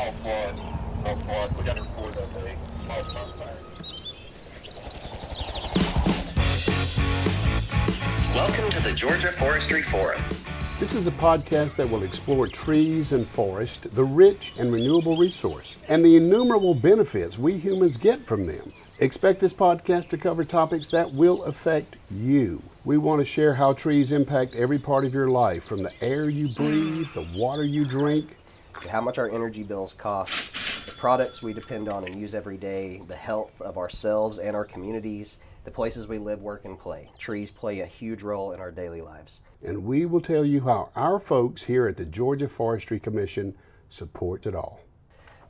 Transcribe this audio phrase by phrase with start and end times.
[0.00, 0.56] all flood,
[1.04, 1.58] no flood.
[1.58, 2.56] We got to report that day.
[2.86, 3.56] Small fire.
[8.34, 10.22] Welcome to the Georgia Forestry Forum.
[10.78, 15.76] This is a podcast that will explore trees and forest, the rich and renewable resource,
[15.88, 18.72] and the innumerable benefits we humans get from them.
[19.00, 22.62] Expect this podcast to cover topics that will affect you.
[22.86, 26.30] We want to share how trees impact every part of your life, from the air
[26.30, 28.38] you breathe, the water you drink,
[28.90, 30.52] how much our energy bills cost,
[30.86, 34.64] the products we depend on and use every day, the health of ourselves and our
[34.64, 37.10] communities, the places we live, work, and play.
[37.18, 39.42] Trees play a huge role in our daily lives.
[39.62, 43.54] and we will tell you how our folks here at the Georgia Forestry Commission
[43.88, 44.80] support it all.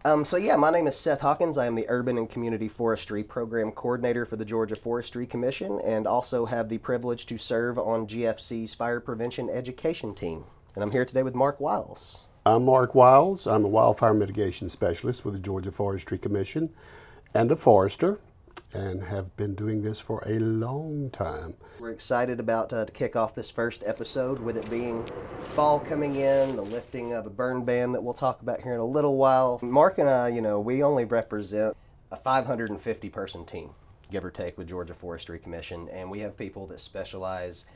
[0.03, 1.59] Um, so, yeah, my name is Seth Hawkins.
[1.59, 6.07] I am the Urban and Community Forestry Program Coordinator for the Georgia Forestry Commission and
[6.07, 10.45] also have the privilege to serve on GFC's Fire Prevention Education Team.
[10.75, 12.21] And I'm here today with Mark Wiles.
[12.47, 13.47] I'm Mark Wiles.
[13.47, 16.71] I'm a wildfire mitigation specialist with the Georgia Forestry Commission
[17.35, 18.19] and a forester,
[18.73, 21.53] and have been doing this for a long time.
[21.79, 25.07] We're excited about uh, to kick off this first episode with it being
[25.45, 28.81] fall coming in, the lifting of a burn ban that we'll talk about here in
[28.81, 29.59] a little while.
[29.61, 31.77] Mark and I, you know, we only represent
[32.11, 33.69] a 550 person team,
[34.11, 37.67] give or take, with Georgia Forestry Commission, and we have people that specialize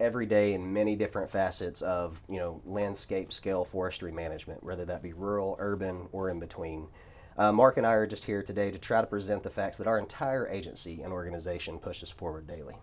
[0.00, 5.02] every day in many different facets of, you know, landscape scale forestry management, whether that
[5.02, 6.88] be rural, urban, or in between.
[7.36, 9.86] Uh, Mark and I are just here today to try to present the facts that
[9.86, 12.74] our entire agency and organization pushes forward daily.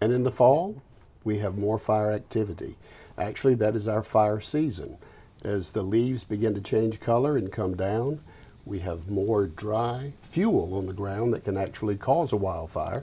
[0.00, 0.80] And in the fall,
[1.24, 2.76] we have more fire activity.
[3.16, 4.96] Actually, that is our fire season.
[5.44, 8.20] As the leaves begin to change color and come down,
[8.64, 13.02] we have more dry fuel on the ground that can actually cause a wildfire.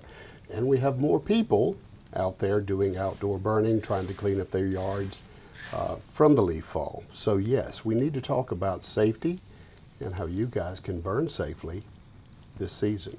[0.50, 1.77] And we have more people
[2.16, 5.23] out there doing outdoor burning, trying to clean up their yards
[5.73, 7.03] uh, from the leaf fall.
[7.13, 9.39] So, yes, we need to talk about safety
[9.99, 11.83] and how you guys can burn safely
[12.57, 13.17] this season.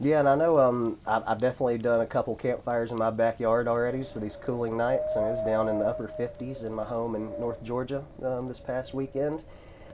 [0.00, 3.68] Yeah, and I know um, I've, I've definitely done a couple campfires in my backyard
[3.68, 6.84] already for these cooling nights, and it was down in the upper 50s in my
[6.84, 9.44] home in North Georgia um, this past weekend.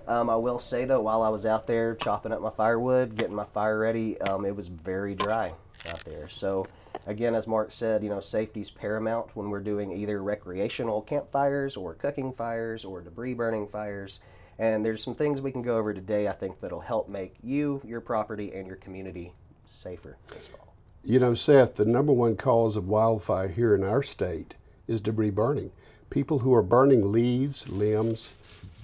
[0.09, 3.35] Um, I will say though, while I was out there chopping up my firewood, getting
[3.35, 5.53] my fire ready, um, it was very dry
[5.89, 6.29] out there.
[6.29, 6.67] So,
[7.07, 11.95] again, as Mark said, you know, safety's paramount when we're doing either recreational campfires or
[11.95, 14.21] cooking fires or debris burning fires.
[14.59, 17.81] And there's some things we can go over today, I think, that'll help make you,
[17.85, 19.33] your property, and your community
[19.65, 20.75] safer this fall.
[21.03, 24.55] You know, Seth, the number one cause of wildfire here in our state
[24.87, 25.73] is debris burning.
[26.11, 28.35] People who are burning leaves, limbs,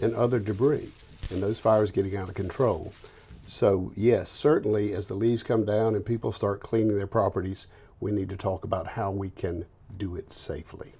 [0.00, 0.88] and other debris,
[1.30, 2.92] and those fires getting out of control.
[3.46, 7.66] So, yes, certainly as the leaves come down and people start cleaning their properties,
[8.00, 9.64] we need to talk about how we can
[9.96, 10.92] do it safely.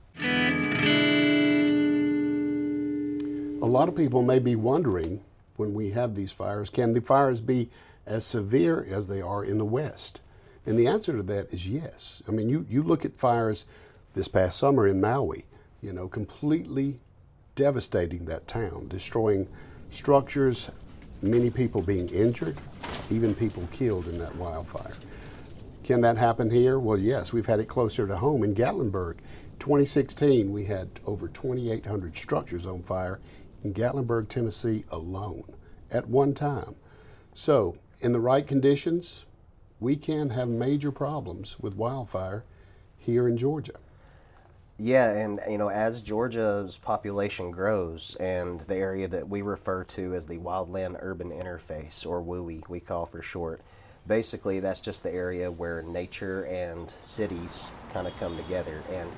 [3.62, 5.23] A lot of people may be wondering
[5.56, 7.71] when we have these fires can the fires be
[8.06, 10.21] as severe as they are in the West?
[10.65, 12.23] And the answer to that is yes.
[12.29, 13.67] I mean, you, you look at fires
[14.15, 15.45] this past summer in Maui,
[15.83, 16.99] you know, completely
[17.55, 19.49] devastating that town, destroying
[19.91, 20.71] structures,
[21.23, 22.56] many people being injured,
[23.11, 24.95] even people killed in that wildfire.
[25.87, 26.81] Can that happen here?
[26.81, 29.19] Well, yes, we've had it closer to home in Gatlinburg.
[29.61, 33.21] 2016, we had over 2,800 structures on fire
[33.63, 35.45] in Gatlinburg, Tennessee alone
[35.93, 36.75] at one time.
[37.35, 39.27] So, in the right conditions,
[39.79, 42.45] we can have major problems with wildfire
[42.99, 43.79] here in Georgia.
[44.79, 50.15] Yeah, and you know, as Georgia's population grows, and the area that we refer to
[50.17, 53.61] as the Wildland Urban Interface, or WUI, we call for short,
[54.06, 59.11] basically that's just the area where nature and cities kind of come together, and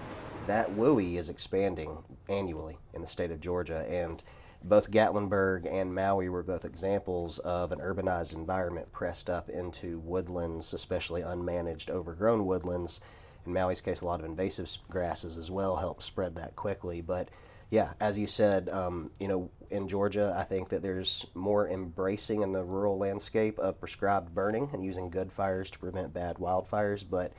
[0.46, 4.22] that WUI is expanding annually in the state of Georgia, and
[4.64, 10.72] both Gatlinburg and Maui were both examples of an urbanized environment pressed up into woodlands,
[10.72, 13.00] especially unmanaged, overgrown woodlands.
[13.46, 17.00] In Maui's case, a lot of invasive grasses as well help spread that quickly.
[17.00, 17.28] But
[17.70, 22.42] yeah, as you said, um, you know, in Georgia, I think that there's more embracing
[22.42, 27.04] in the rural landscape of prescribed burning and using good fires to prevent bad wildfires.
[27.08, 27.32] But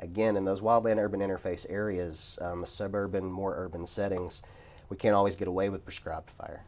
[0.00, 4.42] again, in those wildland urban interface areas, um, suburban, more urban settings,
[4.88, 6.64] we can't always get away with prescribed fire.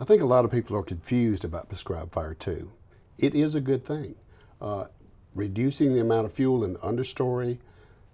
[0.00, 2.72] I think a lot of people are confused about prescribed fire too.
[3.18, 4.14] It is a good thing.
[4.60, 4.86] Uh,
[5.34, 7.58] reducing the amount of fuel in the understory,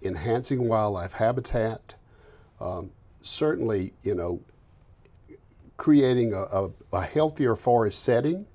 [0.01, 1.95] enhancing wildlife habitat,
[2.59, 2.91] um,
[3.23, 4.41] certainly, you know,
[5.77, 8.45] creating a, a, a healthier forest setting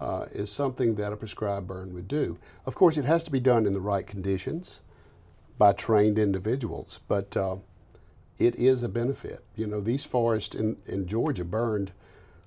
[0.00, 2.38] uh, is something that a prescribed burn would do.
[2.66, 4.80] Of course, it has to be done in the right conditions
[5.58, 7.56] by trained individuals, but uh,
[8.38, 9.44] it is a benefit.
[9.56, 11.92] You know, these forests in, in Georgia burned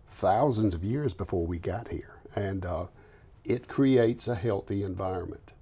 [0.09, 2.88] thousands of years before we got here, and uh,
[3.44, 5.54] it creates a healthy environment.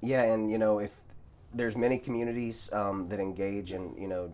[0.00, 1.02] Yeah, and you know, if
[1.54, 4.32] there's many communities um, that engage in, you know,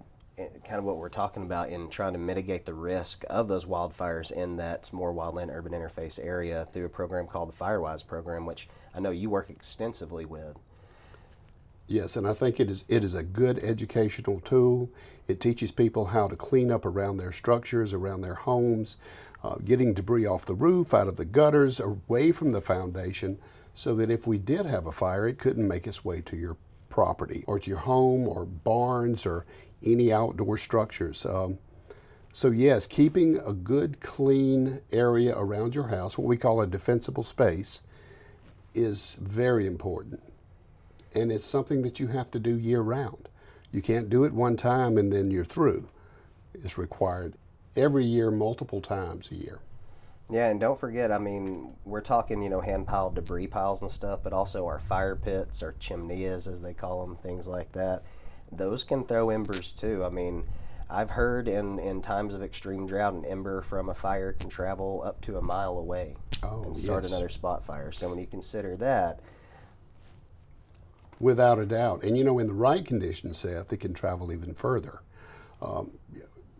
[0.65, 4.31] kind of what we're talking about in trying to mitigate the risk of those wildfires
[4.31, 8.69] in that more wildland urban interface area through a program called the Firewise program, which
[8.95, 10.57] I know you work extensively with.
[11.87, 14.91] Yes, and I think it is it is a good educational tool.
[15.27, 18.99] It teaches people how to clean up around their structures, around their homes,
[19.43, 23.39] uh, getting debris off the roof, out of the gutters, away from the foundation,
[23.75, 26.57] so that if we did have a fire, it couldn't make its way to your
[26.89, 29.45] property or to your home or barns or
[29.85, 31.25] any outdoor structures.
[31.25, 31.59] Um,
[32.33, 37.23] so, yes, keeping a good, clean area around your house, what we call a defensible
[37.23, 37.83] space,
[38.75, 40.23] is very important.
[41.15, 43.29] And it's something that you have to do year round.
[43.73, 45.89] You can't do it one time and then you're through.
[46.55, 47.35] It's required
[47.77, 49.61] every year, multiple times a year.
[50.31, 53.91] Yeah, and don't forget, I mean, we're talking, you know, hand piled debris piles and
[53.91, 58.03] stuff, but also our fire pits, our chimneys, as they call them, things like that.
[58.53, 60.05] Those can throw embers too.
[60.05, 60.45] I mean,
[60.91, 65.03] I've heard in, in times of extreme drought, an ember from a fire can travel
[65.05, 67.11] up to a mile away Oh, and start yes.
[67.11, 67.91] another spot fire.
[67.91, 69.21] So when you consider that,
[71.21, 72.05] Without a doubt.
[72.05, 75.01] And you know, in the right conditions, Seth, it can travel even further.
[75.61, 75.91] Um,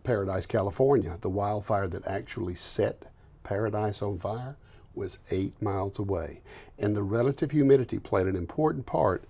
[0.03, 3.03] Paradise, California, the wildfire that actually set
[3.43, 4.57] Paradise on fire
[4.93, 6.41] was eight miles away.
[6.77, 9.23] And the relative humidity played an important part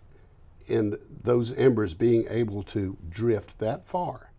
[0.67, 4.29] in those embers being able to drift that far.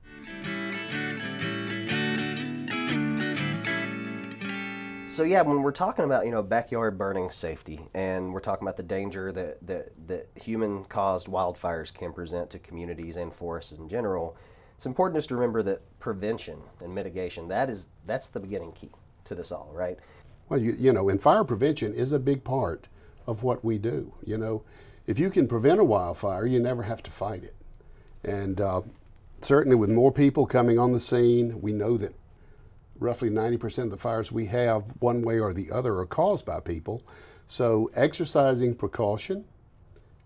[5.07, 8.77] So yeah, when we're talking about you know backyard burning safety, and we're talking about
[8.77, 13.89] the danger that that, that human caused wildfires can present to communities and forests in
[13.89, 14.37] general,
[14.77, 18.89] it's important just to remember that prevention and mitigation that is that's the beginning key
[19.31, 19.97] to this all, right?
[20.49, 22.89] Well, you, you know, and fire prevention is a big part
[23.27, 24.13] of what we do.
[24.27, 24.63] You know,
[25.07, 27.55] if you can prevent a wildfire, you never have to fight it.
[28.25, 28.83] And uh,
[29.41, 32.15] certainly, with more people coming on the scene, we know that
[32.99, 36.59] roughly 90% of the fires we have, one way or the other, are caused by
[36.59, 37.03] people.
[37.47, 39.45] So, exercising precaution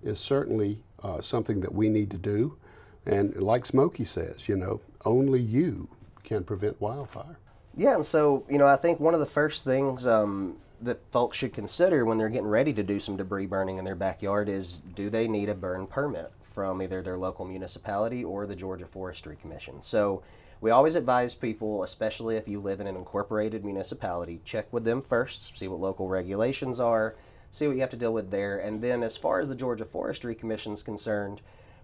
[0.03, 2.57] is certainly uh, something that we need to do.
[3.05, 5.89] And like Smokey says, you know, only you
[6.25, 7.39] can prevent wildfire.
[7.77, 11.37] Yeah, and so you know, I think one of the first things um, that folks
[11.37, 14.79] should consider when they're getting ready to do some debris burning in their backyard is
[14.95, 19.37] do they need a burn permit from either their local municipality or the Georgia Forestry
[19.37, 19.83] Commission?
[19.83, 20.23] So
[20.61, 25.03] we always advise people, especially if you live in an incorporated municipality, check with them
[25.03, 27.17] first, see what local regulations are,
[27.51, 29.85] see what you have to deal with there, and then as far as the Georgia
[29.85, 31.41] Forestry Commission is concerned,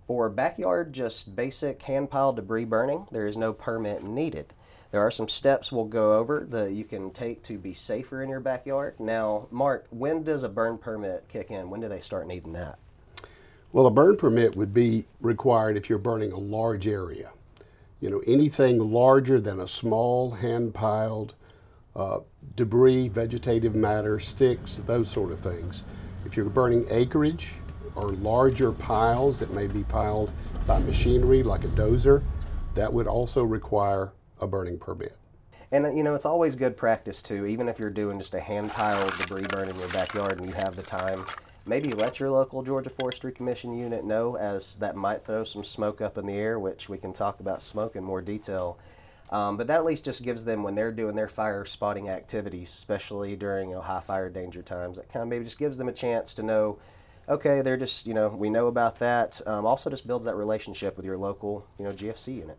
[0.06, 4.52] for backyard just basic hand piled debris burning, there is no permit needed.
[4.90, 8.28] There are some steps we'll go over that you can take to be safer in
[8.28, 8.98] your backyard.
[8.98, 11.70] Now, Mark, when does a burn permit kick in?
[11.70, 12.78] When do they start needing that?
[13.72, 17.30] Well, a burn permit would be required if you're burning a large area.
[18.00, 21.34] You know, anything larger than a small hand piled
[21.94, 22.20] uh,
[22.56, 25.84] debris, vegetative matter, sticks, those sort of things.
[26.24, 27.50] If you're burning acreage
[27.94, 30.32] or larger piles that may be piled
[30.66, 32.22] by machinery like a dozer,
[32.74, 35.16] that would also require a burning permit.
[35.72, 38.70] And you know, it's always good practice too, even if you're doing just a hand
[38.70, 41.24] piled debris burn in your backyard and you have the time.
[41.66, 46.00] Maybe let your local Georgia Forestry Commission unit know, as that might throw some smoke
[46.00, 48.78] up in the air, which we can talk about smoke in more detail.
[49.30, 52.68] Um, but that at least just gives them, when they're doing their fire spotting activities,
[52.68, 55.88] especially during you know, high fire danger times, that kind of maybe just gives them
[55.88, 56.78] a chance to know,
[57.28, 59.40] okay, they're just, you know, we know about that.
[59.46, 62.58] Um, also just builds that relationship with your local, you know, GFC unit.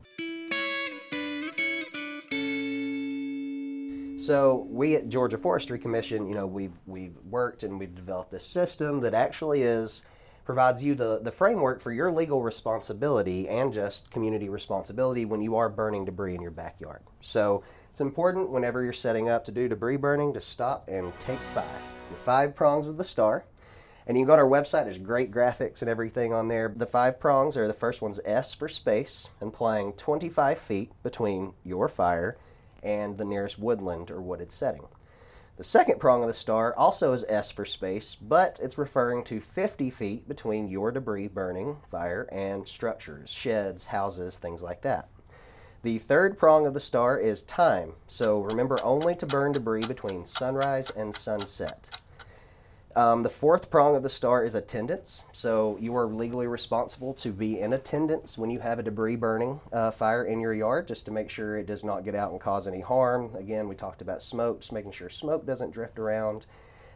[4.22, 8.46] So we at Georgia Forestry Commission, you know, we've we've worked and we've developed this
[8.46, 10.06] system that actually is
[10.46, 15.56] provides you the, the framework for your legal responsibility and just community responsibility when you
[15.56, 17.02] are burning debris in your backyard.
[17.20, 21.40] So it's important whenever you're setting up to do debris burning to stop and take
[21.56, 21.82] five.
[22.12, 23.46] The five prongs of the star.
[24.06, 26.72] And you can go to our website, there's great graphics and everything on there.
[26.76, 31.88] The five prongs are the first one's S for space, implying 25 feet between your
[31.88, 32.38] fire
[32.84, 34.88] and the nearest woodland or wooded setting.
[35.58, 39.40] The second prong of the star also is S for space, but it's referring to
[39.40, 45.10] 50 feet between your debris burning fire and structures, sheds, houses, things like that.
[45.84, 50.26] The third prong of the star is time, so remember only to burn debris between
[50.26, 52.01] sunrise and sunset.
[52.96, 55.24] Um, the fourth prong of the star is attendance.
[55.32, 59.60] So you are legally responsible to be in attendance when you have a debris burning
[59.72, 62.42] uh, fire in your yard, just to make sure it does not get out and
[62.42, 63.36] cause any harm.
[63.36, 66.48] Again, we talked about smoke, just making sure smoke doesn't drift around.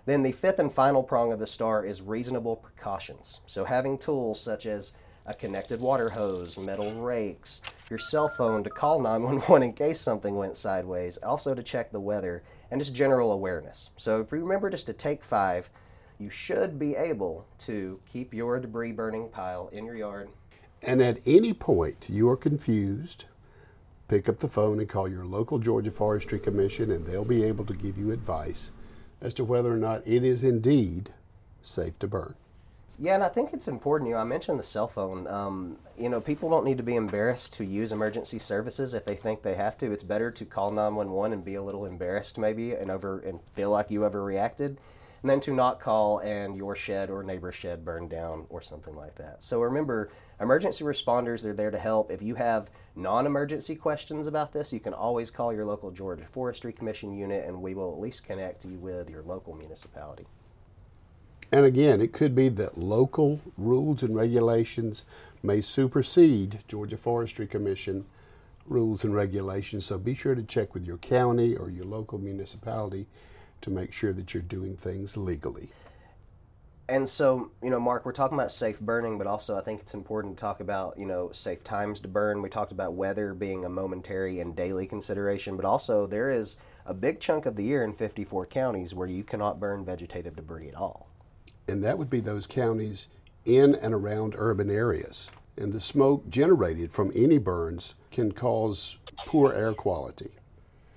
[0.05, 3.41] Then the fifth and final prong of the star is reasonable precautions.
[3.45, 4.93] So having tools such as
[5.25, 10.35] a connected water hose, metal rakes, your cell phone to call 911 in case something
[10.35, 12.43] went sideways, also to check the weather,
[12.75, 13.91] and just general awareness.
[13.95, 15.69] So if you remember just to take five,
[16.19, 20.27] you should be able to keep your debris burning pile in your yard.
[20.81, 23.25] And at any point you are confused,
[24.09, 27.63] pick up the phone and call your local Georgia Forestry Commission, and they'll be able
[27.63, 28.71] to give you advice
[29.21, 31.11] as to whether or not it is indeed
[31.61, 32.35] safe to burn.
[32.97, 34.09] Yeah, and I think it's important.
[34.09, 35.27] You know, I mentioned the cell phone.
[35.27, 39.15] Um, you know, people don't need to be embarrassed to use emergency services if they
[39.15, 39.91] think they have to.
[39.91, 43.69] It's better to call 911 and be a little embarrassed maybe and over and feel
[43.69, 44.77] like you overreacted
[45.25, 48.95] and then to not call and your shed or neighbor's shed burned down or something
[48.95, 49.41] like that.
[49.41, 52.11] So remember, emergency responders, they're there to help.
[52.11, 56.25] If you have non emergency questions about this, you can always call your local Georgia
[56.25, 60.27] Forestry Commission unit and we will at least connect you with your local municipality.
[61.55, 65.05] And again, it could be that local rules and regulations
[65.41, 68.03] may supersede Georgia Forestry Commission
[68.65, 69.85] rules and regulations.
[69.85, 73.07] So be sure to check with your county or your local municipality
[73.61, 75.69] to make sure that you're doing things legally.
[76.89, 79.93] And so, you know, Mark, we're talking about safe burning, but also I think it's
[79.93, 82.41] important to talk about, you know, safe times to burn.
[82.41, 86.93] We talked about weather being a momentary and daily consideration, but also there is a
[86.93, 90.75] big chunk of the year in 54 counties where you cannot burn vegetative debris at
[90.75, 91.07] all.
[91.67, 93.07] And that would be those counties
[93.45, 95.29] in and around urban areas.
[95.57, 100.31] And the smoke generated from any burns can cause poor air quality.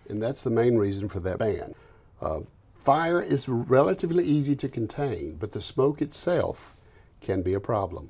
[0.08, 1.74] And that's the main reason for that ban.
[2.20, 2.40] Uh,
[2.78, 6.74] Fire is relatively easy to contain, but the smoke itself
[7.20, 8.08] can be a problem.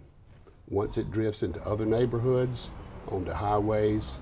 [0.69, 2.71] Once it drifts into other neighborhoods,
[3.09, 4.21] onto highways,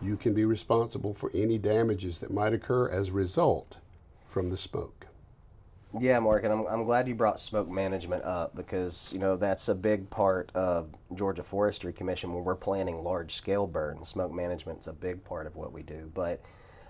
[0.00, 3.76] you can be responsible for any damages that might occur as a result
[4.26, 5.06] from the smoke.
[5.98, 9.68] Yeah, Mark, and I'm, I'm glad you brought smoke management up because, you know, that's
[9.68, 14.08] a big part of Georgia Forestry Commission when we're planning large scale burns.
[14.08, 16.10] Smoke management's a big part of what we do.
[16.14, 16.40] But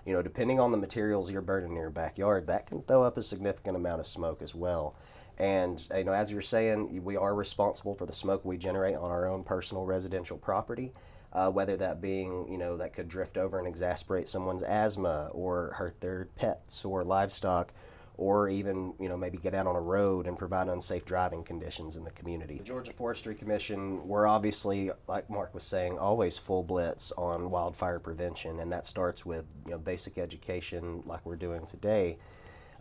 [0.05, 3.17] you know, depending on the materials you're burning in your backyard, that can throw up
[3.17, 4.95] a significant amount of smoke as well.
[5.37, 9.11] And you know, as you're saying, we are responsible for the smoke we generate on
[9.11, 10.93] our own personal residential property.
[11.33, 15.71] Uh, whether that being, you know, that could drift over and exasperate someone's asthma or
[15.77, 17.71] hurt their pets or livestock,
[18.21, 21.97] or even you know maybe get out on a road and provide unsafe driving conditions
[21.97, 22.59] in the community.
[22.59, 27.97] The Georgia Forestry Commission, we're obviously, like Mark was saying, always full blitz on wildfire
[27.97, 32.19] prevention, and that starts with you know basic education like we're doing today.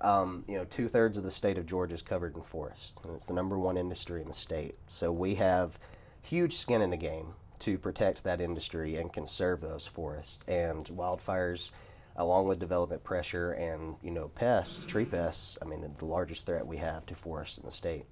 [0.02, 3.14] Um, you know, two thirds of the state of Georgia is covered in forest, and
[3.14, 4.76] it's the number one industry in the state.
[4.88, 5.78] So we have
[6.20, 10.44] huge skin in the game to protect that industry and conserve those forests.
[10.48, 11.72] And wildfires
[12.20, 15.58] along with development pressure and you know pests, tree pests.
[15.60, 18.04] I mean, the largest threat we have to forests in the state.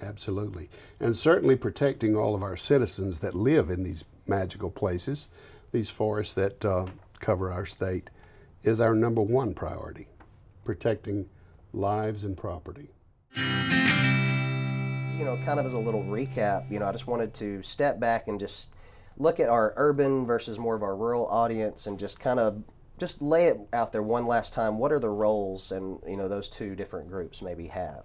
[0.00, 5.28] Absolutely, and certainly protecting all of our citizens that live in these magical places,
[5.72, 6.86] these forests that uh,
[7.18, 8.10] cover our state,
[8.62, 10.06] is our number one priority.
[10.64, 11.28] Protecting
[11.72, 12.90] lives and property.
[13.36, 17.98] You know, kind of as a little recap, you know, I just wanted to step
[17.98, 18.72] back and just
[19.16, 22.62] look at our urban versus more of our rural audience and just kind of
[22.98, 24.78] just lay it out there one last time.
[24.78, 28.04] What are the roles and you know those two different groups maybe have?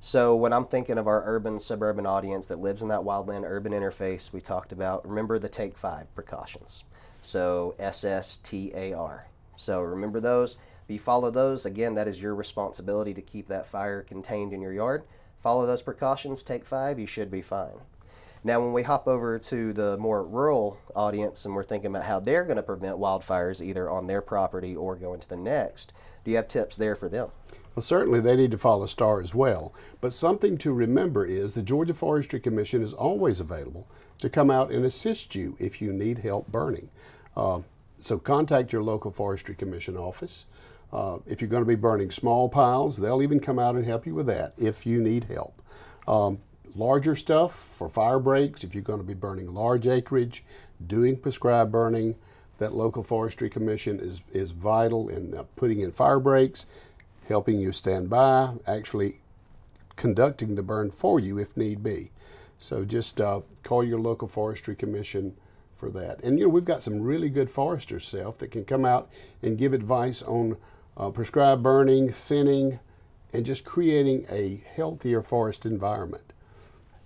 [0.00, 3.72] So when I'm thinking of our urban suburban audience that lives in that wildland urban
[3.72, 6.84] interface, we talked about remember the take five precautions.
[7.20, 9.26] So S S T A R.
[9.56, 10.58] So remember those.
[10.86, 14.60] If you follow those, again, that is your responsibility to keep that fire contained in
[14.60, 15.04] your yard.
[15.40, 17.80] Follow those precautions, take five, you should be fine.
[18.46, 22.20] Now, when we hop over to the more rural audience and we're thinking about how
[22.20, 26.30] they're going to prevent wildfires either on their property or go into the next, do
[26.30, 27.30] you have tips there for them?
[27.74, 29.72] Well, certainly they need to follow STAR as well.
[30.02, 34.70] But something to remember is the Georgia Forestry Commission is always available to come out
[34.70, 36.90] and assist you if you need help burning.
[37.34, 37.60] Uh,
[37.98, 40.44] so contact your local Forestry Commission office.
[40.92, 44.06] Uh, if you're going to be burning small piles, they'll even come out and help
[44.06, 45.60] you with that if you need help.
[46.06, 46.38] Um,
[46.74, 50.44] larger stuff for fire breaks, if you're going to be burning large acreage,
[50.86, 52.16] doing prescribed burning,
[52.58, 56.66] that local forestry commission is, is vital in uh, putting in fire breaks,
[57.28, 59.20] helping you stand by, actually
[59.96, 62.10] conducting the burn for you if need be.
[62.58, 65.36] So just uh, call your local forestry commission
[65.76, 66.22] for that.
[66.22, 69.10] And you know we've got some really good foresters, self that can come out
[69.42, 70.56] and give advice on
[70.96, 72.78] uh, prescribed burning, thinning,
[73.32, 76.32] and just creating a healthier forest environment.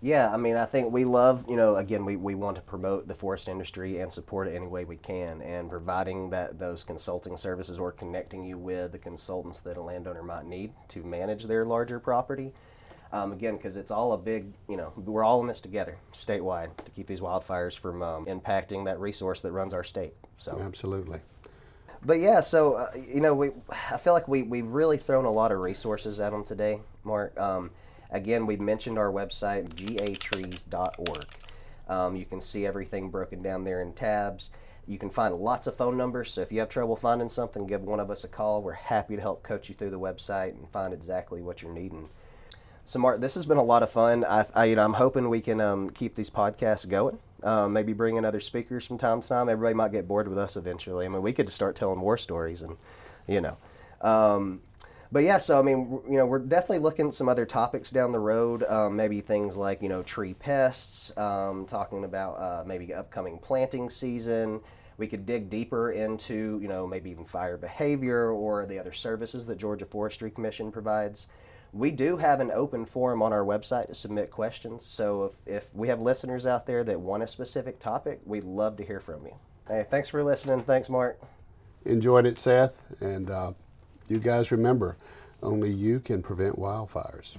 [0.01, 3.09] Yeah, I mean, I think we love, you know, again, we, we want to promote
[3.09, 7.37] the forest industry and support it any way we can, and providing that those consulting
[7.37, 11.65] services or connecting you with the consultants that a landowner might need to manage their
[11.65, 12.53] larger property.
[13.11, 16.77] Um, again, because it's all a big, you know, we're all in this together statewide
[16.85, 20.13] to keep these wildfires from um, impacting that resource that runs our state.
[20.37, 21.21] So, Absolutely.
[22.05, 25.31] but yeah, so uh, you know, we I feel like we we've really thrown a
[25.31, 27.39] lot of resources at them today, Mark.
[27.41, 27.71] Um,
[28.11, 31.27] again, we've mentioned our website gatrees.org.
[31.89, 34.51] Um, you can see everything broken down there in tabs.
[34.87, 36.33] You can find lots of phone numbers.
[36.33, 38.63] So if you have trouble finding something, give one of us a call.
[38.63, 42.09] We're happy to help coach you through the website and find exactly what you're needing.
[42.87, 44.25] So, Mark, this has been a lot of fun.
[44.25, 47.19] I, I you know, I'm hoping we can um, keep these podcasts going.
[47.43, 49.51] Um, maybe bring in other speakers from time to time.
[49.51, 51.05] Everybody might get bored with us eventually.
[51.05, 52.79] I mean, we could just start telling war stories, and
[53.27, 53.59] you know.
[54.01, 54.63] Um,
[55.11, 58.13] but yeah, so I mean, you know, we're definitely looking at some other topics down
[58.13, 58.63] the road.
[58.65, 61.17] Um, maybe things like you know tree pests.
[61.17, 64.61] Um, talking about uh, maybe upcoming planting season.
[64.99, 69.47] We could dig deeper into you know maybe even fire behavior or the other services
[69.47, 71.29] that Georgia Forestry Commission provides.
[71.73, 74.85] We do have an open forum on our website to submit questions.
[74.85, 78.77] So if, if we have listeners out there that want a specific topic, we'd love
[78.79, 79.35] to hear from you.
[79.69, 80.63] Hey, thanks for listening.
[80.63, 81.21] Thanks, Mark.
[81.85, 82.83] Enjoyed it, Seth.
[83.01, 83.53] And uh,
[84.11, 84.97] you guys remember,
[85.43, 87.37] only you can prevent wildfires.